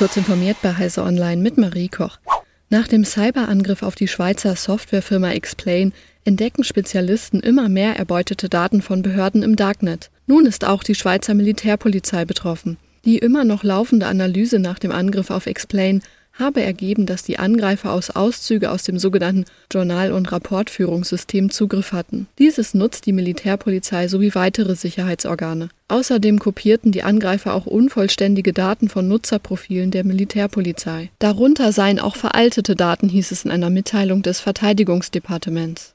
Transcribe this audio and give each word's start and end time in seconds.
Kurz 0.00 0.16
informiert 0.16 0.56
bei 0.62 0.74
Heise 0.74 1.02
Online 1.02 1.42
mit 1.42 1.58
Marie 1.58 1.90
Koch. 1.90 2.16
Nach 2.70 2.88
dem 2.88 3.04
Cyberangriff 3.04 3.82
auf 3.82 3.96
die 3.96 4.08
Schweizer 4.08 4.56
Softwarefirma 4.56 5.32
Explain 5.32 5.92
entdecken 6.24 6.64
Spezialisten 6.64 7.40
immer 7.40 7.68
mehr 7.68 7.96
erbeutete 7.96 8.48
Daten 8.48 8.80
von 8.80 9.02
Behörden 9.02 9.42
im 9.42 9.56
Darknet. 9.56 10.08
Nun 10.26 10.46
ist 10.46 10.64
auch 10.64 10.82
die 10.82 10.94
Schweizer 10.94 11.34
Militärpolizei 11.34 12.24
betroffen. 12.24 12.78
Die 13.04 13.18
immer 13.18 13.44
noch 13.44 13.62
laufende 13.62 14.06
Analyse 14.06 14.58
nach 14.58 14.78
dem 14.78 14.90
Angriff 14.90 15.28
auf 15.28 15.44
Explain 15.44 16.00
habe 16.40 16.62
ergeben, 16.62 17.06
dass 17.06 17.22
die 17.22 17.38
Angreifer 17.38 17.92
aus 17.92 18.10
Auszüge 18.10 18.70
aus 18.70 18.82
dem 18.82 18.98
sogenannten 18.98 19.44
Journal- 19.70 20.12
und 20.12 20.32
Rapportführungssystem 20.32 21.50
Zugriff 21.50 21.92
hatten. 21.92 22.26
Dieses 22.38 22.74
nutzt 22.74 23.06
die 23.06 23.12
Militärpolizei 23.12 24.08
sowie 24.08 24.34
weitere 24.34 24.74
Sicherheitsorgane. 24.74 25.68
Außerdem 25.88 26.38
kopierten 26.38 26.92
die 26.92 27.02
Angreifer 27.02 27.54
auch 27.54 27.66
unvollständige 27.66 28.52
Daten 28.52 28.88
von 28.88 29.06
Nutzerprofilen 29.06 29.90
der 29.90 30.04
Militärpolizei. 30.04 31.10
Darunter 31.18 31.72
seien 31.72 32.00
auch 32.00 32.16
veraltete 32.16 32.74
Daten, 32.74 33.08
hieß 33.08 33.30
es 33.30 33.44
in 33.44 33.50
einer 33.50 33.70
Mitteilung 33.70 34.22
des 34.22 34.40
Verteidigungsdepartements. 34.40 35.94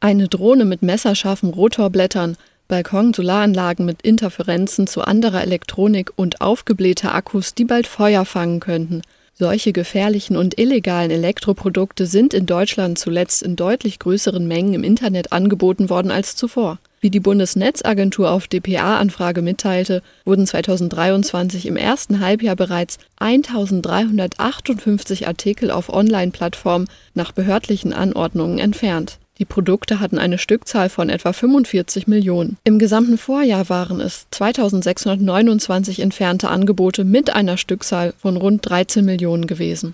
Eine 0.00 0.28
Drohne 0.28 0.64
mit 0.64 0.82
messerscharfen 0.82 1.50
Rotorblättern 1.50 2.36
Balkon-Solaranlagen 2.68 3.84
mit 3.84 4.02
Interferenzen 4.02 4.86
zu 4.86 5.02
anderer 5.02 5.42
Elektronik 5.42 6.12
und 6.16 6.40
aufgeblähte 6.40 7.12
Akkus, 7.12 7.54
die 7.54 7.64
bald 7.64 7.86
Feuer 7.86 8.24
fangen 8.24 8.60
könnten. 8.60 9.02
Solche 9.36 9.72
gefährlichen 9.72 10.36
und 10.36 10.60
illegalen 10.60 11.10
Elektroprodukte 11.10 12.06
sind 12.06 12.34
in 12.34 12.46
Deutschland 12.46 13.00
zuletzt 13.00 13.42
in 13.42 13.56
deutlich 13.56 13.98
größeren 13.98 14.46
Mengen 14.46 14.74
im 14.74 14.84
Internet 14.84 15.32
angeboten 15.32 15.90
worden 15.90 16.12
als 16.12 16.36
zuvor. 16.36 16.78
Wie 17.00 17.10
die 17.10 17.20
Bundesnetzagentur 17.20 18.30
auf 18.30 18.46
dpa-Anfrage 18.46 19.42
mitteilte, 19.42 20.02
wurden 20.24 20.46
2023 20.46 21.66
im 21.66 21.76
ersten 21.76 22.20
Halbjahr 22.20 22.54
bereits 22.54 22.98
1358 23.18 25.26
Artikel 25.26 25.72
auf 25.72 25.92
Online-Plattformen 25.92 26.86
nach 27.14 27.32
behördlichen 27.32 27.92
Anordnungen 27.92 28.58
entfernt. 28.58 29.18
Die 29.44 29.52
Produkte 29.54 30.00
hatten 30.00 30.16
eine 30.16 30.38
Stückzahl 30.38 30.88
von 30.88 31.10
etwa 31.10 31.34
45 31.34 32.06
Millionen. 32.06 32.56
Im 32.64 32.78
gesamten 32.78 33.18
Vorjahr 33.18 33.68
waren 33.68 34.00
es 34.00 34.26
2629 34.30 36.00
entfernte 36.00 36.48
Angebote 36.48 37.04
mit 37.04 37.28
einer 37.28 37.58
Stückzahl 37.58 38.14
von 38.16 38.38
rund 38.38 38.66
13 38.66 39.04
Millionen 39.04 39.46
gewesen. 39.46 39.92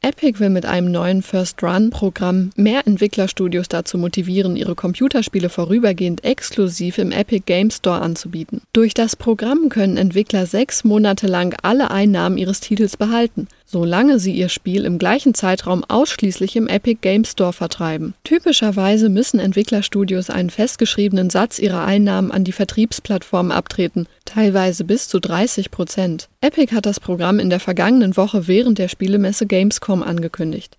Epic 0.00 0.38
will 0.38 0.50
mit 0.50 0.64
einem 0.64 0.92
neuen 0.92 1.22
First 1.22 1.60
Run-Programm 1.60 2.50
mehr 2.54 2.86
Entwicklerstudios 2.86 3.68
dazu 3.68 3.98
motivieren, 3.98 4.54
ihre 4.54 4.76
Computerspiele 4.76 5.48
vorübergehend 5.48 6.22
exklusiv 6.22 6.98
im 6.98 7.10
Epic 7.10 7.42
Game 7.46 7.70
Store 7.72 8.00
anzubieten. 8.00 8.60
Durch 8.72 8.94
das 8.94 9.16
Programm 9.16 9.70
können 9.70 9.96
Entwickler 9.96 10.46
sechs 10.46 10.84
Monate 10.84 11.26
lang 11.26 11.56
alle 11.62 11.90
Einnahmen 11.90 12.38
ihres 12.38 12.60
Titels 12.60 12.96
behalten 12.96 13.48
solange 13.64 14.18
sie 14.18 14.32
ihr 14.32 14.48
Spiel 14.48 14.84
im 14.84 14.98
gleichen 14.98 15.34
Zeitraum 15.34 15.84
ausschließlich 15.84 16.56
im 16.56 16.66
Epic 16.66 16.98
Game 17.00 17.24
Store 17.24 17.52
vertreiben. 17.52 18.14
Typischerweise 18.24 19.08
müssen 19.08 19.40
Entwicklerstudios 19.40 20.30
einen 20.30 20.50
festgeschriebenen 20.50 21.30
Satz 21.30 21.58
ihrer 21.58 21.84
Einnahmen 21.84 22.30
an 22.30 22.44
die 22.44 22.52
Vertriebsplattformen 22.52 23.52
abtreten, 23.52 24.06
teilweise 24.24 24.84
bis 24.84 25.08
zu 25.08 25.20
30 25.20 25.70
Prozent. 25.70 26.28
Epic 26.40 26.74
hat 26.74 26.86
das 26.86 27.00
Programm 27.00 27.38
in 27.38 27.50
der 27.50 27.60
vergangenen 27.60 28.16
Woche 28.16 28.46
während 28.46 28.78
der 28.78 28.88
Spielemesse 28.88 29.46
Gamescom 29.46 30.02
angekündigt. 30.02 30.76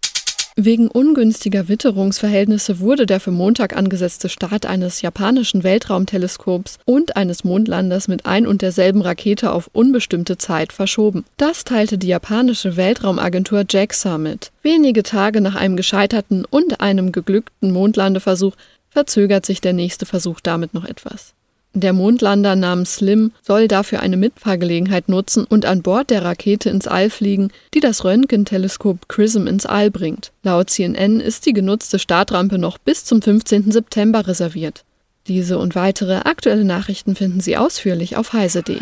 Wegen 0.57 0.87
ungünstiger 0.87 1.67
Witterungsverhältnisse 1.67 2.79
wurde 2.79 3.05
der 3.05 3.19
für 3.19 3.31
Montag 3.31 3.75
angesetzte 3.75 4.29
Start 4.29 4.65
eines 4.65 5.01
japanischen 5.01 5.65
Weltraumteleskops 5.65 6.79
und 6.85 7.17
eines 7.17 7.43
Mondlanders 7.43 8.07
mit 8.07 8.25
ein 8.25 8.47
und 8.47 8.61
derselben 8.61 9.01
Rakete 9.01 9.51
auf 9.51 9.69
unbestimmte 9.73 10.37
Zeit 10.37 10.71
verschoben. 10.71 11.25
Das 11.35 11.65
teilte 11.65 11.97
die 11.97 12.07
japanische 12.07 12.77
Weltraumagentur 12.77 13.65
JAXA 13.69 14.17
mit. 14.17 14.53
Wenige 14.61 15.03
Tage 15.03 15.41
nach 15.41 15.55
einem 15.55 15.75
gescheiterten 15.75 16.45
und 16.45 16.79
einem 16.79 17.11
geglückten 17.11 17.71
Mondlandeversuch 17.71 18.55
verzögert 18.89 19.45
sich 19.45 19.59
der 19.59 19.73
nächste 19.73 20.05
Versuch 20.05 20.39
damit 20.39 20.73
noch 20.73 20.85
etwas. 20.85 21.33
Der 21.77 21.91
Mondlander 21.91 22.55
namens 22.55 22.95
Slim 22.95 23.33
soll 23.41 23.67
dafür 23.67 23.99
eine 23.99 24.15
Mitfahrgelegenheit 24.15 25.09
nutzen 25.09 25.43
und 25.43 25.65
an 25.65 25.81
Bord 25.81 26.09
der 26.09 26.23
Rakete 26.23 26.69
ins 26.69 26.87
All 26.87 27.09
fliegen, 27.09 27.51
die 27.73 27.81
das 27.81 28.05
Röntgenteleskop 28.05 29.09
XRISM 29.09 29.45
ins 29.45 29.65
All 29.65 29.91
bringt. 29.91 30.31
Laut 30.41 30.69
CNN 30.69 31.19
ist 31.19 31.45
die 31.45 31.51
genutzte 31.51 31.99
Startrampe 31.99 32.57
noch 32.57 32.77
bis 32.77 33.03
zum 33.03 33.21
15. 33.21 33.73
September 33.73 34.25
reserviert. 34.25 34.85
Diese 35.27 35.57
und 35.57 35.75
weitere 35.75 36.19
aktuelle 36.19 36.63
Nachrichten 36.63 37.13
finden 37.13 37.41
Sie 37.41 37.57
ausführlich 37.57 38.15
auf 38.15 38.31
heise.de. 38.31 38.79